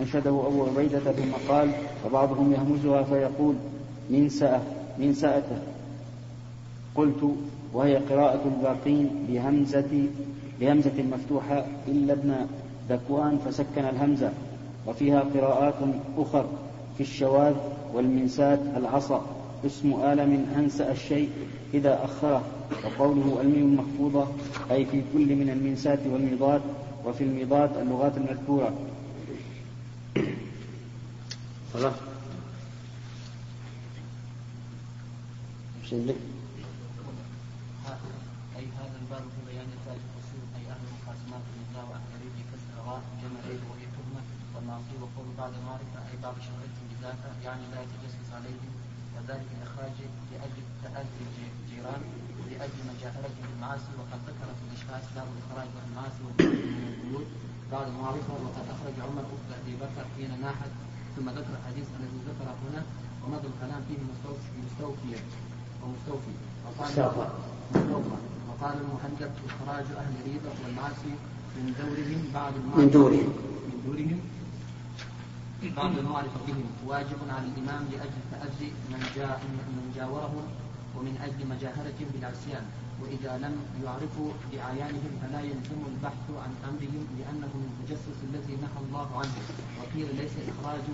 أنشده 0.01 0.47
أبو 0.47 0.65
عبيدة 0.65 0.99
ثم 0.99 1.53
قال 1.53 1.71
وبعضهم 2.05 2.53
يهمزها 2.53 3.03
فيقول 3.03 3.55
من 4.09 4.29
سأة 4.29 4.61
من 4.99 5.13
سأته 5.13 5.57
قلت 6.95 7.35
وهي 7.73 7.95
قراءة 7.97 8.41
الباقين 8.45 9.25
بهمزة 9.29 10.07
بهمزة 10.59 11.03
مفتوحة 11.11 11.65
إلا 11.87 12.13
ابن 12.13 12.35
ذكوان 12.89 13.37
فسكن 13.45 13.85
الهمزة 13.85 14.31
وفيها 14.87 15.19
قراءات 15.19 15.75
أخر 16.17 16.45
في 16.97 17.01
الشواذ 17.03 17.55
والمنسات 17.93 18.59
العصا 18.77 19.25
اسم 19.65 19.93
آل 19.93 20.29
من 20.29 20.53
أنسأ 20.57 20.91
الشيء 20.91 21.29
إذا 21.73 22.05
أخره 22.05 22.43
وقوله 22.85 23.41
ألميم 23.41 23.75
مخفوضة 23.75 24.27
أي 24.71 24.85
في 24.85 25.01
كل 25.13 25.35
من 25.35 25.49
المنسات 25.49 25.99
والمضاد 26.11 26.61
وفي 27.05 27.23
المضاد 27.23 27.77
اللغات 27.77 28.17
المذكورة. 28.17 28.73
خلاص 31.73 31.93
أي 38.57 38.65
هذا 38.79 38.97
الباب 39.01 39.23
في 39.33 39.39
بيان 39.51 39.65
نتائج 39.75 40.01
الأصول 40.09 40.43
أي 40.57 40.63
أهل 40.71 40.81
المقاسمات 40.87 41.43
النزاع 41.53 41.83
وأهل 41.89 42.01
الريب 42.15 42.35
كسر 42.51 42.77
وهي 43.69 43.85
تهمة 43.95 44.23
والمعصي 44.55 44.95
وقول 45.03 45.27
بعض 45.37 45.51
المعرفة 45.59 45.97
أي 46.09 46.15
بعض 46.23 46.35
شهرتهم 46.47 46.85
بذاك 46.93 47.21
يعني 47.45 47.63
لا 47.73 47.79
يتجسس 47.85 48.27
عليهم 48.37 48.71
وذلك 49.15 49.47
الإخراج 49.57 49.95
لأجل 50.31 50.63
تأذي 50.83 51.23
الجيران 51.59 52.01
ولأجل 52.39 52.79
مجاهرتهم 52.91 53.45
بالمعاصي 53.49 53.91
وقد 53.99 54.19
ذكر 54.29 54.47
في 54.57 54.63
الإشخاص 54.67 55.03
باب 55.15 55.27
الإخراج 55.35 55.67
عن 55.79 55.85
المعاصي 55.89 56.21
من 56.23 56.87
البيوت 56.93 57.27
بعد 57.71 57.87
المعرفة 57.87 58.33
وقد 58.45 58.65
أخرج 58.75 58.95
عمر 59.07 59.23
أخت 59.35 59.49
أبي 59.61 59.73
بكر 59.83 60.03
حين 60.15 60.31
ناحت 60.41 60.71
ثم 61.15 61.29
ذكر 61.29 61.51
الحديث 61.59 61.87
الذي 61.99 62.19
ذكر 62.29 62.47
هنا 62.63 62.81
ومضى 63.23 63.47
الكلام 63.53 63.81
فيه 63.87 63.99
مستوفيا 64.65 65.19
ومستوفي 65.81 66.33
وقال 66.65 66.91
وقال 68.49 68.75
المحجب 68.83 69.31
إخراج 69.49 69.85
أهل 70.01 70.13
الريبة 70.21 70.49
والمعاصي 70.63 71.13
من 71.57 71.73
دورهم 71.79 72.21
بعد 72.33 72.53
من 72.77 72.89
دورهم. 72.89 73.29
من 73.69 73.81
دورهم. 73.85 74.19
بعد 75.77 75.97
المعرفة 75.97 76.39
بهم. 76.47 76.67
واجب 76.87 77.19
على 77.29 77.45
الإمام 77.51 77.83
لأجل 77.91 78.21
تأذي 78.31 78.69
من 78.91 79.01
جاء 79.15 79.39
من 79.77 79.85
جاورهم 79.95 80.45
ومن 80.95 81.13
أجل 81.27 81.39
مجاهرتهم 81.53 82.07
بالعصيان 82.13 82.65
وإذا 83.01 83.37
لم 83.37 83.55
يعرفوا 83.85 84.29
بأعيانهم 84.51 85.11
فلا 85.21 85.41
يلزم 85.41 85.81
البحث 85.91 86.25
عن 86.43 86.51
أمرهم 86.69 87.03
لأنه 87.19 87.51
من 87.61 87.67
التجسس 87.73 88.17
الذي 88.29 88.55
نهى 88.63 88.79
الله 88.85 89.07
عنه. 89.19 89.35
وقيل 89.79 90.07
ليس 90.21 90.35
إخراج 90.51 90.85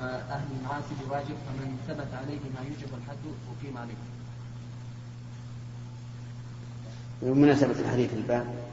آه، 0.00 0.20
أهل 0.34 0.46
المعاصي 0.60 0.94
بواجب 1.00 1.36
فمن 1.46 1.68
ثبت 1.88 2.10
عليه 2.14 2.42
ما 2.54 2.60
يوجب 2.68 2.90
الحد 2.98 3.24
أقيم 3.52 3.78
عليه. 3.78 4.00
بمناسبة 7.22 7.80
الحديث 7.80 8.14
الباب 8.14 8.67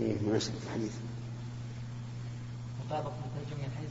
إيه 0.00 0.16
مناسبة 0.22 0.54
الحديث. 0.66 0.92
مطابق 2.86 3.12
مترجم 3.24 3.58
من 3.62 3.70
حيث 3.78 3.90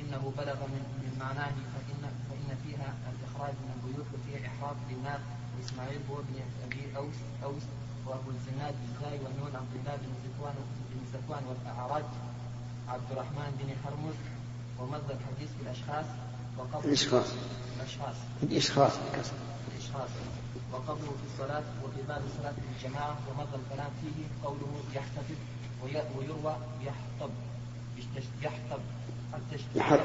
إنه 0.00 0.32
بلغ 0.38 0.54
من, 0.74 0.82
من 1.02 1.12
معناه 1.20 1.54
فإن 1.74 2.02
فإن 2.28 2.48
فيها 2.64 2.88
الإخراج 3.12 3.54
من 3.64 3.70
البيوت 3.76 4.06
وفيها 4.14 4.46
إحراق 4.48 4.76
للناس 4.90 5.20
وإسماعيل 5.56 6.00
هو 6.10 6.16
ابن 6.20 6.34
أبي 6.64 6.96
أوس 6.96 7.14
أوس 7.44 7.62
وأبو 8.06 8.30
الزناد 8.30 8.74
بالزاي 8.82 9.18
والنون 9.24 9.56
عبد 9.56 9.74
الله 9.80 9.96
بن 9.96 10.10
زكوان 10.26 10.54
بن 10.90 11.00
زكوان 11.14 11.42
والاعراج 11.48 12.04
عبد 12.88 13.08
الرحمن 13.12 13.50
بن 13.60 13.68
حرمز 13.84 14.14
ومصدر 14.80 15.14
الحديث 15.20 15.50
بالأشخاص 15.58 16.06
وقبل 16.58 16.88
الإشخاص. 16.88 17.26
الأشخاص. 17.76 18.16
الإشخاص 18.42 18.92
الإشخاص. 19.72 20.08
وقبله 20.76 21.12
في 21.20 21.26
الصلاة 21.32 21.62
وفي 21.84 22.02
باب 22.08 22.22
الصلاة 22.24 22.54
بالجماعة 22.62 23.16
ومضى 23.28 23.56
الكلام 23.62 23.90
فيه 24.00 24.24
قوله 24.44 24.72
يحتفظ 24.94 25.36
ويروى 26.18 26.56
يحطب 26.82 27.30
يحطب 28.42 28.80
يحطب 29.76 30.00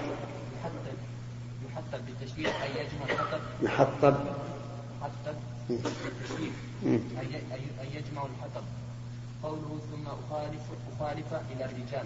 يحطب 0.56 0.98
يحطب 1.70 2.06
بالتشديد 2.06 2.46
أي 2.46 2.70
يجمع 2.86 3.06
الحطب 3.06 3.42
يحطب 3.62 4.16
يحطب 5.02 5.36
بالتشديد 5.70 6.54
أي 7.82 7.96
يجمع 7.96 8.22
الحطب 8.26 8.64
قوله 9.44 9.80
ثم 9.92 10.08
أخالف 10.08 10.62
أخالف 10.96 11.34
إلى 11.34 11.66
الرجال 11.66 12.06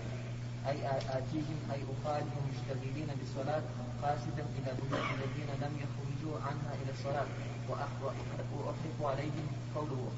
أي 0.67 0.77
آتيهم 0.97 1.57
أي 1.73 1.79
أخالف 1.93 2.33
مشتغلين 2.51 3.07
بالصلاة 3.19 3.63
قاصدا 4.01 4.45
إلى 4.57 4.71
بيوت 4.81 5.03
الذين 5.15 5.49
لم 5.61 5.73
يخرجوا 5.83 6.04
عنها 6.47 6.71
إلى 6.81 6.91
الصلاة. 6.97 7.27
وأحرق 7.69 8.13
عليهم 9.01 9.47
قوله. 9.75 10.11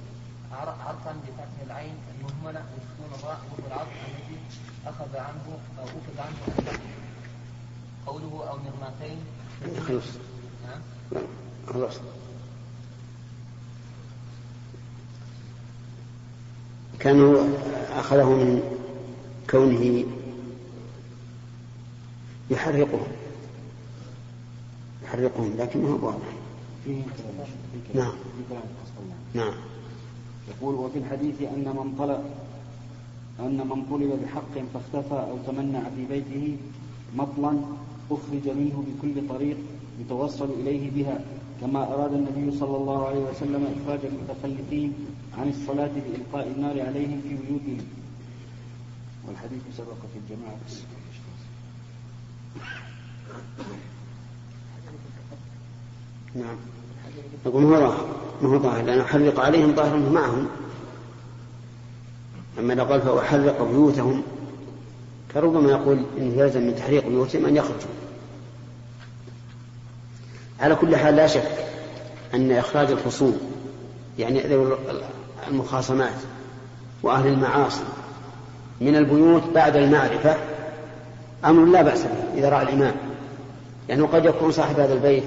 عرقا 0.52 1.16
بفتح 1.28 1.48
العين 1.66 1.94
المهملة 2.18 2.60
وسكون 2.60 3.20
الراء 3.20 3.40
وهو 3.52 3.68
العرق 3.68 3.92
الذي 4.08 4.40
أخذ 4.86 5.18
عنه 5.18 5.60
أو 5.80 5.84
أخذ 5.84 6.20
عنه 6.20 6.60
النحو 6.60 6.84
قوله 8.06 8.50
أو 8.50 8.58
مرمتين 8.58 9.18
خلاص 9.88 10.04
خلاص 11.74 11.94
كانوا 17.00 17.48
أخذه 18.00 18.30
من 18.30 18.62
كونه 19.50 20.06
يحرقهم 22.50 23.08
يحرقهم 25.08 25.54
لكن 25.58 25.82
ما 25.84 25.90
هو 25.90 26.06
واضح 26.08 26.28
نعم. 27.96 28.14
نعم. 29.34 29.54
يقول 30.50 30.76
وفي 30.76 30.98
الحديث 31.00 31.42
أن 31.42 31.66
من 31.78 31.96
طلب 32.00 32.24
أن 33.40 33.58
من 33.58 33.86
طلب 33.92 34.20
بحق 34.24 34.54
فاختفى 34.74 35.14
أو 35.32 35.38
تمنع 35.48 35.84
في 35.96 36.06
بيته 36.06 36.58
مطلا 37.16 37.60
أخرج 38.12 38.50
منه 38.50 38.84
بكل 38.88 39.28
طريق 39.30 39.58
يتوصل 40.02 40.50
إليه 40.60 40.92
بها. 40.92 41.20
كما 41.62 41.84
أراد 41.94 42.14
النبي 42.14 42.58
صلى 42.58 42.78
الله 42.78 43.08
عليه 43.08 43.20
وسلم 43.20 43.68
إخراج 43.82 44.00
المتخلفين 44.06 44.94
عن 45.38 45.50
الصلاة 45.50 45.92
بإلقاء 45.96 46.48
النار 46.48 46.82
عليهم 46.82 47.22
في 47.22 47.30
بيوتهم. 47.30 47.88
والحديث 49.28 49.62
سبق 49.78 50.00
في 50.14 50.20
الجماعة. 50.20 50.60
نعم. 56.38 56.56
يقول 57.46 57.63
ما 57.63 57.77
هو 57.77 57.79
ظاهر 57.79 58.06
ما 58.41 58.50
هو 58.50 58.60
ظاهر 58.60 58.84
لأن 58.84 59.00
أحرق 59.00 59.39
عليهم 59.39 59.75
ظاهر 59.75 59.98
معهم. 59.98 60.48
أما 62.60 62.74
لو 62.74 62.84
قال 62.84 63.01
فأحرق 63.01 63.62
بيوتهم 63.62 64.24
فربما 65.34 65.72
يقول 65.72 66.03
إنه 66.17 66.41
يلزم 66.41 66.62
من 66.62 66.75
تحريق 66.75 67.08
بيوتهم 67.08 67.46
أن 67.46 67.56
يخرجوا. 67.56 67.89
على 70.60 70.75
كل 70.75 70.96
حال 70.96 71.15
لا 71.15 71.27
شك 71.27 71.51
أن 72.34 72.51
إخراج 72.51 72.91
الخصوم 72.91 73.39
يعني 74.20 74.41
المخاصمات 75.48 76.15
وأهل 77.03 77.27
المعاصي 77.27 77.84
من 78.82 78.96
البيوت 78.96 79.44
بعد 79.56 79.75
المعرفة 79.75 80.36
أمر 81.46 81.65
لا 81.65 81.82
بأس 81.82 82.03
به 82.03 82.39
إذا 82.39 82.50
رأى 82.50 82.63
الإمام. 82.63 82.96
لأنه 83.89 84.03
يعني 84.03 84.17
قد 84.17 84.25
يكون 84.25 84.51
صاحب 84.51 84.79
هذا 84.79 84.94
البيت 84.94 85.24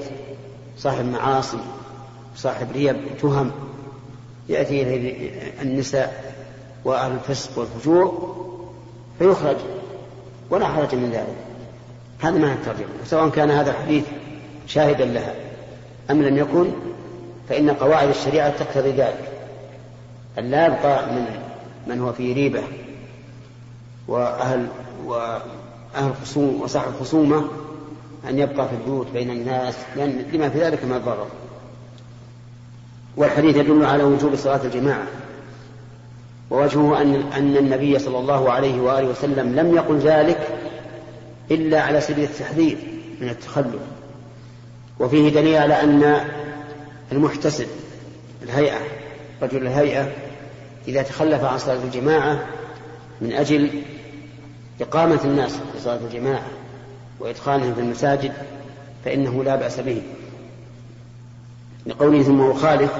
صاحب 0.83 1.05
معاصي 1.05 1.59
صاحب 2.37 2.73
ريب 2.73 2.97
تهم. 3.23 3.51
يأتي 4.49 4.83
إليه 4.83 5.31
النساء 5.63 6.35
وأهل 6.85 7.13
الفسق 7.13 7.59
والفجور 7.59 8.37
فيخرج 9.19 9.57
ولا 10.51 10.67
حرج 10.69 10.95
من 10.95 11.11
ذلك. 11.11 11.37
هذا 12.21 12.39
ما 12.39 12.53
الترجمة 12.53 12.89
سواء 13.05 13.29
كان 13.29 13.51
هذا 13.51 13.71
الحديث 13.71 14.05
شاهدا 14.67 15.05
لها 15.05 15.35
أم 16.11 16.23
لم 16.23 16.37
يكن 16.37 16.71
فإن 17.49 17.71
قواعد 17.71 18.09
الشريعة 18.09 18.51
تقتضي 18.51 18.91
ذلك. 18.91 19.29
أن 20.39 20.51
لا 20.51 20.67
يبقى 20.67 21.07
من 21.07 21.27
من 21.87 22.01
هو 22.01 22.13
في 22.13 22.33
ريبة 22.33 22.63
وأهل 24.09 24.67
وأهل 25.07 26.15
خصوم 26.23 26.61
وصاحب 26.63 26.93
خصومة 27.01 27.45
أن 28.29 28.39
يبقى 28.39 28.69
في 28.69 28.75
البيوت 28.75 29.07
بين 29.13 29.31
الناس 29.31 29.75
لأن 29.97 30.25
لما 30.33 30.49
في 30.49 30.59
ذلك 30.59 30.85
من 30.85 30.93
الضرر 30.93 31.27
والحديث 33.17 33.57
يدل 33.57 33.85
على 33.85 34.03
وجوب 34.03 34.37
صلاة 34.37 34.61
الجماعة. 34.65 35.07
ووجهه 36.51 37.03
أن 37.03 37.15
أن 37.15 37.57
النبي 37.57 37.99
صلى 37.99 38.19
الله 38.19 38.53
عليه 38.53 38.81
وآله 38.81 39.09
وسلم 39.09 39.55
لم 39.55 39.75
يقل 39.75 39.99
ذلك 39.99 40.49
إلا 41.51 41.81
على 41.81 42.01
سبيل 42.01 42.25
التحذير 42.25 42.79
من 43.21 43.29
التخلف. 43.29 43.81
وفيه 45.01 45.29
دليل 45.29 45.57
على 45.57 45.83
أن 45.83 46.21
المحتسب 47.13 47.67
الهيئة 48.43 48.79
رجل 49.43 49.63
الهيئة 49.63 50.13
إذا 50.89 51.03
تخلف 51.03 51.45
عن 51.45 51.59
صلاة 51.59 51.85
الجماعة 51.85 52.47
من 53.21 53.33
أجل 53.33 53.83
إقامة 54.81 55.21
الناس 55.25 55.53
في 55.53 55.81
صلاة 55.81 55.99
الجماعة 56.07 56.47
وإدخالهم 57.21 57.75
في 57.75 57.81
المساجد 57.81 58.33
فإنه 59.05 59.45
لا 59.45 59.57
بأس 59.57 59.81
به. 59.81 60.03
لقوله 61.87 62.23
ثم 62.23 62.41
أخالف 62.41 62.93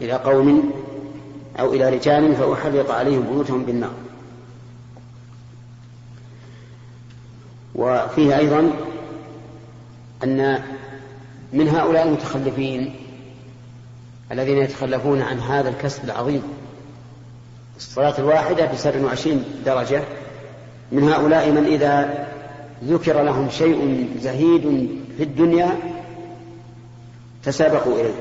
إلى 0.00 0.12
قوم 0.12 0.72
أو 1.60 1.72
إلى 1.72 1.88
رجال 1.88 2.36
فأحرق 2.36 2.90
عليهم 2.90 3.22
بيوتهم 3.22 3.64
بالنار. 3.64 3.94
وفيه 7.74 8.38
أيضا 8.38 8.70
أن 10.24 10.62
من 11.52 11.68
هؤلاء 11.68 12.08
المتخلفين 12.08 12.94
الذين 14.32 14.58
يتخلفون 14.58 15.22
عن 15.22 15.40
هذا 15.40 15.68
الكسب 15.68 16.04
العظيم 16.04 16.42
الصلاة 17.76 18.18
الواحدة 18.18 18.72
بسبع 18.72 19.04
وعشرين 19.04 19.44
درجة 19.66 20.02
من 20.92 21.08
هؤلاء 21.08 21.50
من 21.50 21.64
إذا 21.64 22.26
ذكر 22.84 23.22
لهم 23.22 23.50
شيء 23.50 24.08
زهيد 24.20 24.90
في 25.16 25.22
الدنيا 25.22 25.78
تسابقوا 27.44 28.00
إليه. 28.00 28.14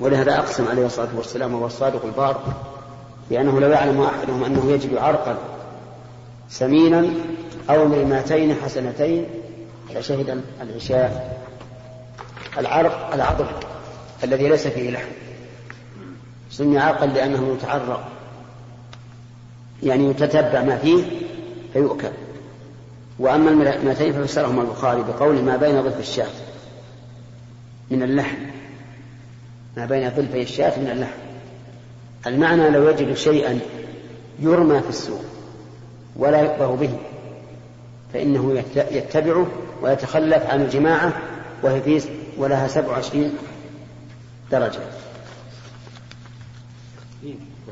ولهذا 0.00 0.38
أقسم 0.38 0.68
عليه 0.68 0.86
الصلاة 0.86 1.16
والسلام 1.16 1.54
وهو 1.54 1.66
الصادق 1.66 2.04
البار 2.04 2.40
بأنه 3.30 3.60
لو 3.60 3.70
يعلم 3.70 4.00
أحدهم 4.00 4.44
أنه 4.44 4.70
يجد 4.70 4.96
عرقا 4.96 5.38
سمينا 6.48 7.10
أو 7.70 7.88
مئتين 7.88 8.54
حسنتين. 8.54 9.26
لشهد 9.94 10.42
العشاء 10.60 11.42
العرق 12.58 13.14
العظم 13.14 13.46
الذي 14.24 14.48
ليس 14.48 14.66
فيه 14.66 14.90
لحم. 14.90 15.08
سمي 16.50 16.78
عرقا 16.78 17.06
لأنه 17.06 17.56
يتعرق 17.58 18.08
يعني 19.82 20.10
يتتبع 20.10 20.62
ما 20.62 20.76
فيه 20.76 21.04
فيؤكل. 21.72 22.10
وأما 23.18 23.50
المئتين 23.50 24.12
ففسرهما 24.12 24.62
البخاري 24.62 25.02
بقول 25.02 25.42
ما 25.42 25.56
بين 25.56 25.80
ضلف 25.80 25.98
الشاة 25.98 26.30
من 27.90 28.02
اللحم. 28.02 28.38
ما 29.76 29.86
بين 29.86 30.08
ضلفي 30.08 30.42
الشاة 30.42 30.80
من 30.80 30.90
اللحم. 30.90 31.18
المعنى 32.26 32.70
لو 32.70 32.88
يجد 32.88 33.14
شيئا 33.14 33.58
يرمى 34.40 34.80
في 34.80 34.88
السوق 34.88 35.24
ولا 36.16 36.40
يقبه 36.40 36.76
به 36.76 36.98
فإنه 38.12 38.64
يتبعه 38.76 39.46
ويتخلف 39.82 40.46
عن 40.46 40.62
الجماعة 40.62 41.12
وهي 41.62 41.82
في 41.82 42.08
ولها 42.38 42.68
سبع 42.68 42.88
وعشرين 42.88 43.32
درجة. 44.50 44.80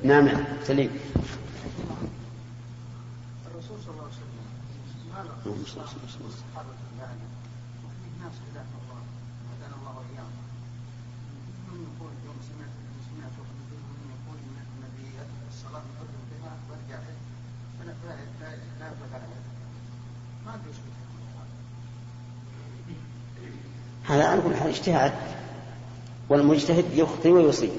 نعم 0.03 0.29
سليم 0.65 0.91
الرسول 3.55 3.77
صلى 3.85 3.93
الله 3.93 4.03
عليه 4.03 4.13
وسلم 4.13 5.34
هذا 24.05 24.25
على 24.25 24.43
كل 24.43 24.57
حال 24.57 24.69
اجتهاد 24.69 25.13
والمجتهد 26.29 26.85
يخطي 26.95 27.33
ويصيب. 27.33 27.71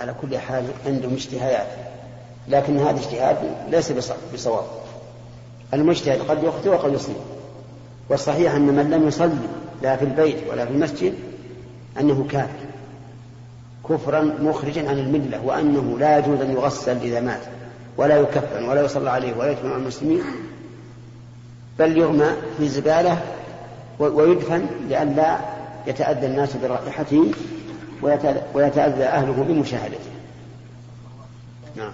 على 0.00 0.14
كل 0.22 0.38
حال 0.38 0.64
عندهم 0.86 1.12
اجتهادات 1.12 1.66
لكن 2.48 2.78
هذا 2.78 3.00
اجتهاد 3.00 3.36
ليس 3.70 3.92
بصواب. 4.34 4.64
المجتهد 5.74 6.20
قد 6.20 6.42
يخطئ 6.44 6.68
وقد 6.68 6.92
يصيب 6.92 7.16
والصحيح 8.08 8.54
أن 8.54 8.62
من 8.62 8.90
لم 8.90 9.08
يصلي 9.08 9.48
لا 9.82 9.96
في 9.96 10.04
البيت 10.04 10.36
ولا 10.50 10.64
في 10.64 10.72
المسجد 10.72 11.14
أنه 12.00 12.26
كافر 12.30 12.70
كفرا 13.88 14.20
مخرجا 14.40 14.88
عن 14.88 14.98
الملة 14.98 15.44
وأنه 15.44 15.98
لا 15.98 16.18
يجوز 16.18 16.40
أن 16.40 16.50
يغسل 16.50 16.96
إذا 16.96 17.20
مات 17.20 17.40
ولا 17.96 18.16
يكفن 18.16 18.68
ولا 18.68 18.82
يصلى 18.82 19.10
عليه 19.10 19.36
ولا 19.36 19.56
عن 19.64 19.80
المسلمين 19.80 20.22
بل 21.78 21.98
يرمى 21.98 22.26
في 22.58 22.68
زبالة 22.68 23.22
ويدفن 23.98 24.66
لئلا 24.88 25.38
يتأذى 25.86 26.26
الناس 26.26 26.56
برائحته 26.56 27.32
ويتأذى 28.54 29.04
أهله 29.04 29.42
بمشاهدته. 29.42 30.10
نعم. 31.76 31.92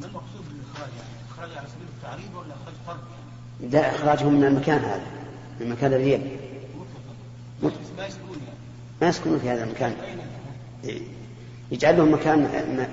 ما 0.00 0.06
المقصود 0.06 0.44
بالإخراج؟ 0.48 0.88
يعني 0.98 1.30
إخراج 1.30 1.50
على 1.58 1.66
سبيل 1.68 1.86
التعريض 1.96 2.34
ولا 2.34 2.54
إخراج؟ 2.84 2.98
لا 3.70 4.30
من 4.30 4.44
المكان 4.44 4.78
هذا 4.78 5.06
من 5.60 5.70
مكان 5.70 5.92
الريب. 5.92 6.20
ما 7.62 8.06
يسكنون 8.06 8.38
يعني. 8.46 8.58
ما 9.02 9.08
يسكنون 9.08 9.38
في 9.38 9.50
هذا 9.50 9.64
المكان. 9.64 9.94
يجعل 11.70 11.96
لهم 11.96 12.14
مكان 12.14 12.48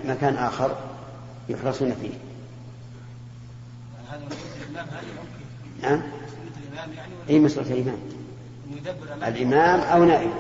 مكان 0.06 0.36
آخر 0.36 0.76
يحرسون 1.50 1.96
فيه. 2.02 2.14
نعم. 5.82 6.02
أي 7.30 7.40
مسؤولية 7.40 7.74
الإمام. 7.74 8.19
الإمام 9.28 9.80
أو 9.80 10.04
نائب؟ 10.04 10.32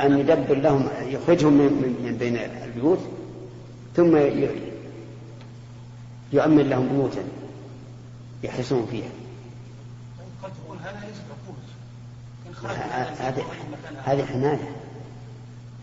أن 0.00 0.18
يدبر 0.18 0.54
لهم. 0.54 0.88
يخرجهم 1.06 1.52
من 1.52 2.16
بين 2.20 2.36
البيوت 2.36 2.98
ثم 3.96 4.16
يؤمن 6.32 6.68
لهم 6.68 6.88
بيوتا 6.88 7.22
يحرسون 8.42 8.86
فيها. 8.90 9.08
هذه 13.18 13.44
هذه 14.04 14.24
حماية. 14.24 14.74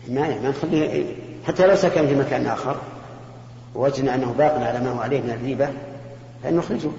حماية. 0.06 0.40
ما 0.40 0.50
نخليه 0.50 1.14
حتى 1.46 1.66
لو 1.66 1.76
سكن 1.76 2.06
في 2.06 2.14
مكان 2.14 2.46
آخر 2.46 2.76
ووجدنا 3.74 4.14
أنه 4.14 4.34
باق 4.38 4.52
على 4.52 4.80
ما 4.80 4.90
هو 4.90 5.00
عليه 5.00 5.20
من 5.20 5.30
الريبة 5.30 5.68
فإن 6.42 6.56
نخرجه 6.56 6.90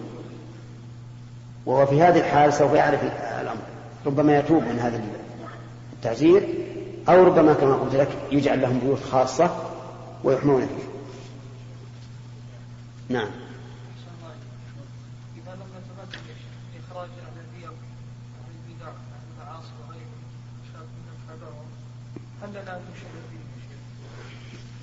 وهو 1.67 1.86
في 1.86 2.01
هذه 2.01 2.19
الحال 2.19 2.53
سوف 2.53 2.73
يعرف 2.73 3.03
الأمر. 3.41 3.62
ربما 4.06 4.39
يتوب 4.39 4.63
من 4.63 4.80
هذا 4.80 5.01
التعزير 5.93 6.47
أو 7.10 7.23
ربما 7.23 7.53
كما 7.53 7.75
قلت 7.75 7.95
لك 7.95 8.08
يجعل 8.32 8.62
لهم 8.62 8.80
بيوت 8.80 9.03
خاصة 9.12 9.56
ويحمون 10.23 10.62
فيه 10.62 10.88
نعم؟ 13.10 13.30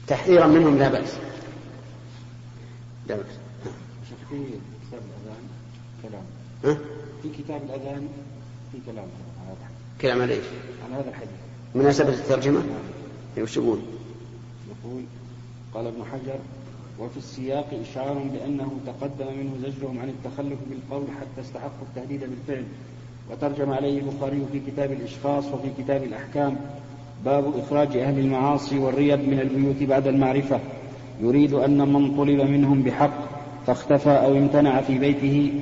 تحذيرا 0.06 0.46
منهم 0.46 0.78
لا 0.78 0.88
بأس. 0.88 1.16
لا 3.06 3.16
بأس. 3.16 3.38
شوف 4.08 4.18
في 4.28 4.44
كتاب 4.88 5.00
الأذان 5.00 5.48
كلام؟ 6.02 6.43
في 7.22 7.28
كتاب 7.38 7.62
الأذان 7.62 8.08
في 8.72 8.78
كلام 8.86 9.04
على 9.04 9.48
هذا 9.48 9.68
كلام 10.00 10.22
على 10.22 10.34
إيش؟ 10.34 10.44
على 10.84 10.94
هذا 11.02 11.08
الحديث 11.10 11.30
مناسبة 11.74 12.08
الترجمة؟ 12.08 12.62
وش 13.38 13.56
يقول؟ 13.56 13.78
يقول 14.68 15.02
قال 15.74 15.86
ابن 15.86 16.04
حجر 16.04 16.38
وفي 16.98 17.16
السياق 17.16 17.80
إشعار 17.90 18.14
بأنه 18.14 18.72
تقدم 18.86 19.26
منه 19.38 19.52
زجرهم 19.62 19.98
عن 19.98 20.08
التخلف 20.08 20.58
بالقول 20.70 21.04
حتى 21.20 21.40
استحقوا 21.40 21.86
التهديد 21.88 22.20
بالفعل 22.20 22.64
وترجم 23.30 23.70
عليه 23.70 24.00
البخاري 24.00 24.46
في 24.52 24.60
كتاب 24.70 24.92
الإشخاص 24.92 25.44
وفي 25.44 25.68
كتاب 25.82 26.02
الأحكام 26.02 26.56
باب 27.24 27.58
إخراج 27.58 27.96
أهل 27.96 28.18
المعاصي 28.18 28.78
والريب 28.78 29.28
من 29.28 29.40
البيوت 29.40 29.82
بعد 29.82 30.06
المعرفة 30.06 30.60
يريد 31.20 31.52
أن 31.52 31.92
من 31.92 32.16
طلب 32.16 32.40
منهم 32.40 32.82
بحق 32.82 33.34
فاختفى 33.66 34.10
أو 34.10 34.32
امتنع 34.32 34.80
في 34.80 34.98
بيته 34.98 35.60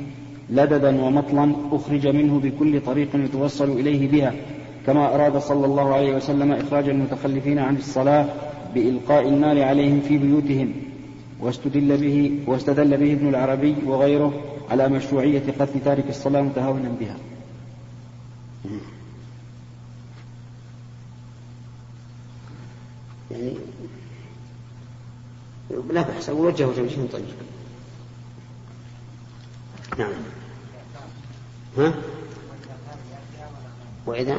لددا 0.53 1.03
ومطلا 1.03 1.55
أخرج 1.73 2.07
منه 2.07 2.41
بكل 2.41 2.81
طريق 2.81 3.09
يتوصل 3.15 3.71
إليه 3.71 4.09
بها 4.09 4.35
كما 4.87 5.15
أراد 5.15 5.39
صلى 5.39 5.67
الله 5.67 5.95
عليه 5.95 6.17
وسلم 6.17 6.53
إخراج 6.53 6.89
المتخلفين 6.89 7.59
عن 7.59 7.77
الصلاة 7.77 8.27
بإلقاء 8.75 9.29
النار 9.29 9.63
عليهم 9.63 10.01
في 10.09 10.19
بيوتهم. 10.19 10.73
واستدل 11.41 11.97
به 11.97 12.39
واستدل 12.47 12.97
به 12.97 13.13
ابن 13.13 13.29
العربي 13.29 13.75
وغيره 13.87 14.33
على 14.71 14.89
مشروعية 14.89 15.43
قتل 15.61 15.81
تارك 15.85 16.05
الصلاة 16.09 16.41
متهاونا 16.41 16.89
بها. 17.01 17.17
يعني 23.31 23.55
لا 25.91 26.03
بأس 26.03 26.29
وجهه 26.31 26.73
توجيه 26.77 27.07
طيب. 27.13 27.25
نعم. 29.99 30.13
ها؟ 31.79 31.93
وإذا؟ 34.07 34.39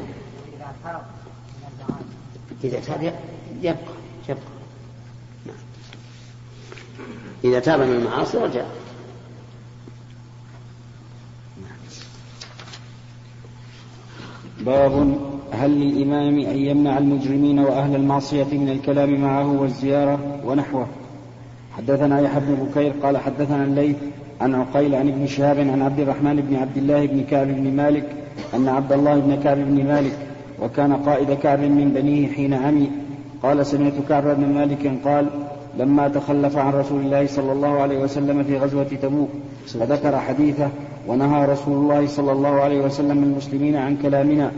إذا 2.63 2.79
تاب 2.79 3.13
يبقى 3.61 3.77
يبقى. 4.29 4.43
نعم. 5.45 5.55
إذا 7.43 7.59
تاب 7.59 7.79
من 7.79 7.95
المعاصي 7.95 8.37
رجع. 8.37 8.65
باب 14.59 15.17
هل 15.51 15.71
للإمام 15.71 16.39
أن 16.39 16.57
يمنع 16.57 16.97
المجرمين 16.97 17.59
وأهل 17.59 17.95
المعصية 17.95 18.43
من 18.43 18.69
الكلام 18.69 19.21
معه 19.21 19.61
والزيارة 19.61 20.41
ونحوه. 20.45 20.87
حدثنا 21.71 22.19
يحيى 22.19 22.39
بن 22.39 22.55
بكير 22.55 22.91
قال 23.03 23.17
حدثنا 23.17 23.63
الليث 23.63 23.97
عن 24.43 24.55
عقيل 24.55 24.95
عن 24.95 25.07
ابن 25.07 25.27
شهاب 25.27 25.59
عن 25.59 25.81
عبد 25.81 25.99
الرحمن 25.99 26.35
بن 26.35 26.55
عبد 26.55 26.77
الله 26.77 27.05
بن 27.05 27.23
كعب 27.23 27.47
بن 27.47 27.75
مالك 27.75 28.05
أن 28.53 28.67
عبد 28.67 28.91
الله 28.91 29.19
بن 29.19 29.35
كعب 29.43 29.57
بن 29.57 29.85
مالك 29.87 30.17
وكان 30.61 30.93
قائد 30.93 31.33
كعب 31.33 31.59
من 31.59 31.91
بنيه 31.95 32.27
حين 32.27 32.53
عمي. 32.53 32.91
قال 33.43 33.65
سمعت 33.65 33.93
كعب 34.09 34.23
بن 34.23 34.53
مالك 34.53 34.91
قال 35.05 35.25
لما 35.79 36.07
تخلف 36.07 36.57
عن 36.57 36.73
رسول 36.73 37.01
الله 37.01 37.27
صلى 37.27 37.51
الله 37.51 37.81
عليه 37.81 37.97
وسلم 37.97 38.43
في 38.43 38.57
غزوة 38.57 38.83
تبوك 39.01 39.29
فذكر 39.67 40.19
حديثه 40.19 40.69
ونهى 41.07 41.45
رسول 41.45 41.77
الله 41.77 42.07
صلى 42.07 42.31
الله 42.31 42.61
عليه 42.61 42.81
وسلم 42.81 43.23
المسلمين 43.23 43.75
عن 43.75 43.97
كلامنا 43.97 44.51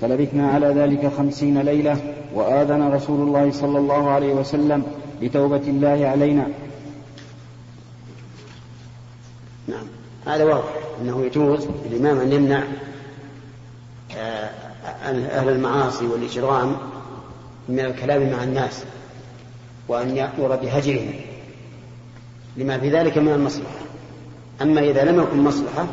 فلبثنا 0.00 0.48
على 0.50 0.66
ذلك 0.66 1.12
خمسين 1.18 1.58
ليلة 1.58 1.96
وآذن 2.34 2.82
رسول 2.92 3.28
الله 3.28 3.50
صلى 3.50 3.78
الله 3.78 4.10
عليه 4.10 4.34
وسلم 4.34 4.82
بتوبة 5.22 5.62
الله 5.68 6.06
علينا 6.06 6.46
نعم 9.68 9.86
هذا 10.26 10.44
واضح 10.44 10.74
أنه 11.00 11.24
يجوز 11.24 11.68
للإمام 11.86 12.20
أن 12.20 12.32
يمنع 12.32 12.62
آه، 14.16 14.50
أهل 15.04 15.48
المعاصي 15.48 16.06
والإجرام 16.06 16.76
من 17.68 17.80
الكلام 17.80 18.30
مع 18.32 18.42
الناس 18.42 18.84
وأن 19.88 20.16
يأمر 20.16 20.56
بهجرهم 20.56 21.14
لما 22.56 22.78
في 22.78 22.90
ذلك 22.90 23.18
من 23.18 23.32
المصلحة. 23.32 23.74
أما 24.62 24.80
إذا 24.80 25.04
لم 25.04 25.22
يكن 25.22 25.44
مصلحة 25.44 25.86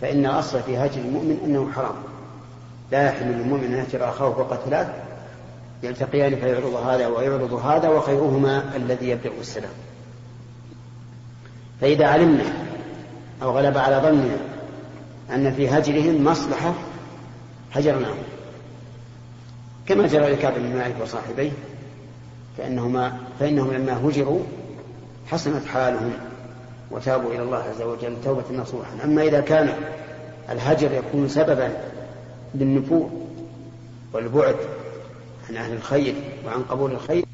فإن 0.00 0.26
الأصل 0.26 0.62
في 0.62 0.76
هجر 0.76 1.00
المؤمن 1.00 1.38
أنه 1.44 1.72
حرام. 1.72 1.94
لا 2.92 3.06
يحل 3.06 3.26
للمؤمن 3.26 3.64
أن 3.64 3.72
يهجر 3.72 4.08
أخاه 4.08 4.32
فوق 4.32 4.54
ثلاث 4.54 4.88
يلتقيان 5.82 6.36
فيعرض 6.36 6.74
هذا 6.74 7.06
ويعرض 7.06 7.52
هذا 7.52 7.88
وخيرهما 7.88 8.76
الذي 8.76 9.08
يبدأ 9.08 9.30
السلام. 9.40 9.72
فإذا 11.80 12.06
علمنا 12.06 12.71
أو 13.42 13.50
غلب 13.50 13.78
على 13.78 13.96
ظننا 13.96 14.36
أن 15.34 15.52
في 15.52 15.68
هجرهم 15.68 16.24
مصلحة 16.24 16.74
هجرناهم 17.72 18.22
كما 19.86 20.06
جرى 20.06 20.32
لكعب 20.32 20.54
بن 20.54 20.76
مالك 20.76 20.94
وصاحبيه 21.02 21.50
فإنهما 22.58 23.18
فإنهم 23.40 23.72
لما 23.72 24.08
هجروا 24.08 24.40
حسنت 25.26 25.66
حالهم 25.66 26.12
وتابوا 26.90 27.30
إلى 27.32 27.42
الله 27.42 27.56
عز 27.56 27.82
وجل 27.82 28.16
توبة 28.24 28.44
نصوحا. 28.52 28.90
أما 29.04 29.22
إذا 29.22 29.40
كان 29.40 29.74
الهجر 30.50 30.92
يكون 30.92 31.28
سببا 31.28 31.70
للنفور 32.54 33.10
والبعد 34.12 34.56
عن 35.48 35.56
أهل 35.56 35.72
الخير 35.72 36.14
وعن 36.46 36.62
قبول 36.62 36.92
الخير 36.92 37.24